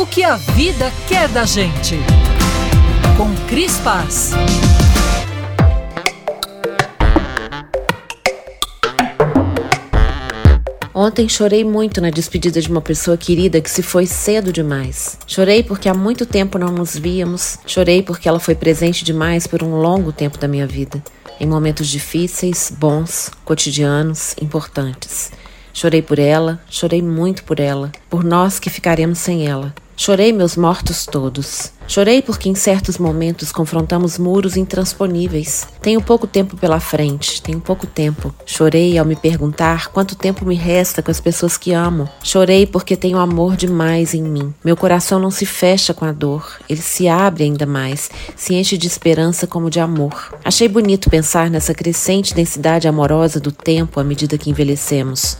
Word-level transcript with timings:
o 0.00 0.06
que 0.06 0.24
a 0.24 0.36
vida 0.36 0.90
quer 1.06 1.28
da 1.28 1.44
gente. 1.44 1.94
Com 3.18 3.34
Cris 3.46 3.76
Paz. 3.80 4.30
Ontem 10.94 11.28
chorei 11.28 11.64
muito 11.64 12.00
na 12.00 12.08
despedida 12.08 12.62
de 12.62 12.70
uma 12.70 12.80
pessoa 12.80 13.14
querida 13.18 13.60
que 13.60 13.70
se 13.70 13.82
foi 13.82 14.06
cedo 14.06 14.50
demais. 14.50 15.18
Chorei 15.26 15.62
porque 15.62 15.86
há 15.86 15.92
muito 15.92 16.24
tempo 16.24 16.58
não 16.58 16.72
nos 16.72 16.96
víamos. 16.96 17.58
Chorei 17.66 18.02
porque 18.02 18.26
ela 18.26 18.40
foi 18.40 18.54
presente 18.54 19.04
demais 19.04 19.46
por 19.46 19.62
um 19.62 19.74
longo 19.74 20.12
tempo 20.12 20.38
da 20.38 20.48
minha 20.48 20.66
vida. 20.66 21.02
Em 21.38 21.46
momentos 21.46 21.86
difíceis, 21.86 22.72
bons, 22.74 23.30
cotidianos, 23.44 24.34
importantes. 24.40 25.30
Chorei 25.74 26.00
por 26.00 26.18
ela, 26.18 26.58
chorei 26.70 27.02
muito 27.02 27.44
por 27.44 27.60
ela, 27.60 27.92
por 28.08 28.24
nós 28.24 28.58
que 28.58 28.70
ficaremos 28.70 29.18
sem 29.18 29.46
ela. 29.46 29.74
Chorei 30.02 30.32
meus 30.32 30.56
mortos 30.56 31.04
todos. 31.04 31.72
Chorei 31.86 32.22
porque 32.22 32.48
em 32.48 32.54
certos 32.54 32.96
momentos 32.96 33.52
confrontamos 33.52 34.16
muros 34.16 34.56
intransponíveis. 34.56 35.68
Tenho 35.82 36.00
pouco 36.00 36.26
tempo 36.26 36.56
pela 36.56 36.80
frente, 36.80 37.42
tenho 37.42 37.60
pouco 37.60 37.86
tempo. 37.86 38.34
Chorei 38.46 38.96
ao 38.96 39.04
me 39.04 39.14
perguntar 39.14 39.88
quanto 39.88 40.16
tempo 40.16 40.46
me 40.46 40.54
resta 40.54 41.02
com 41.02 41.10
as 41.10 41.20
pessoas 41.20 41.58
que 41.58 41.74
amo. 41.74 42.08
Chorei 42.22 42.66
porque 42.66 42.96
tenho 42.96 43.18
amor 43.18 43.56
demais 43.56 44.14
em 44.14 44.22
mim. 44.22 44.54
Meu 44.64 44.74
coração 44.74 45.18
não 45.18 45.30
se 45.30 45.44
fecha 45.44 45.92
com 45.92 46.06
a 46.06 46.12
dor, 46.12 46.50
ele 46.66 46.80
se 46.80 47.06
abre 47.06 47.44
ainda 47.44 47.66
mais, 47.66 48.10
se 48.34 48.54
enche 48.54 48.78
de 48.78 48.86
esperança 48.86 49.46
como 49.46 49.68
de 49.68 49.80
amor. 49.80 50.34
Achei 50.42 50.66
bonito 50.66 51.10
pensar 51.10 51.50
nessa 51.50 51.74
crescente 51.74 52.32
densidade 52.32 52.88
amorosa 52.88 53.38
do 53.38 53.52
tempo 53.52 54.00
à 54.00 54.02
medida 54.02 54.38
que 54.38 54.48
envelhecemos. 54.48 55.36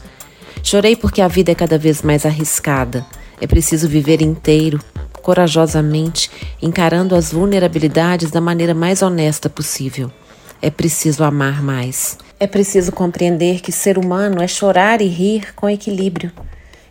Chorei 0.62 0.96
porque 0.96 1.22
a 1.22 1.28
vida 1.28 1.50
é 1.50 1.54
cada 1.54 1.78
vez 1.78 2.02
mais 2.02 2.26
arriscada. 2.26 3.06
É 3.40 3.46
preciso 3.46 3.88
viver 3.88 4.20
inteiro, 4.20 4.78
corajosamente, 5.22 6.30
encarando 6.60 7.14
as 7.14 7.32
vulnerabilidades 7.32 8.30
da 8.30 8.40
maneira 8.40 8.74
mais 8.74 9.02
honesta 9.02 9.48
possível. 9.48 10.10
É 10.60 10.70
preciso 10.70 11.24
amar 11.24 11.62
mais. 11.62 12.18
É 12.38 12.46
preciso 12.46 12.92
compreender 12.92 13.60
que 13.60 13.72
ser 13.72 13.96
humano 13.98 14.42
é 14.42 14.46
chorar 14.46 15.00
e 15.00 15.06
rir 15.06 15.54
com 15.54 15.70
equilíbrio, 15.70 16.30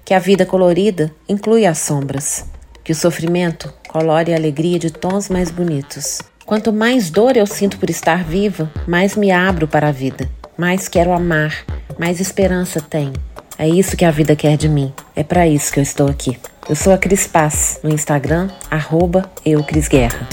que 0.03 0.13
a 0.13 0.19
vida 0.19 0.45
colorida 0.45 1.13
inclui 1.27 1.65
as 1.65 1.77
sombras, 1.77 2.45
que 2.83 2.91
o 2.91 2.95
sofrimento 2.95 3.71
colore 3.87 4.33
a 4.33 4.35
alegria 4.35 4.79
de 4.79 4.89
tons 4.89 5.29
mais 5.29 5.51
bonitos. 5.51 6.19
Quanto 6.45 6.73
mais 6.73 7.11
dor 7.11 7.37
eu 7.37 7.45
sinto 7.45 7.77
por 7.77 7.91
estar 7.91 8.23
viva, 8.23 8.71
mais 8.87 9.15
me 9.15 9.31
abro 9.31 9.67
para 9.67 9.89
a 9.89 9.91
vida, 9.91 10.27
mais 10.57 10.87
quero 10.87 11.13
amar, 11.13 11.63
mais 11.99 12.19
esperança 12.19 12.81
tenho. 12.81 13.13
É 13.55 13.67
isso 13.67 13.95
que 13.95 14.05
a 14.05 14.09
vida 14.09 14.35
quer 14.35 14.57
de 14.57 14.67
mim. 14.67 14.91
É 15.19 15.23
para 15.23 15.45
isso 15.45 15.73
que 15.73 15.79
eu 15.79 15.83
estou 15.83 16.07
aqui. 16.07 16.39
Eu 16.69 16.77
sou 16.77 16.93
a 16.93 16.97
Cris 16.97 17.27
Paz, 17.27 17.77
no 17.83 17.89
Instagram, 17.89 18.49
arroba 18.71 19.29
eucrisguerra. 19.45 20.25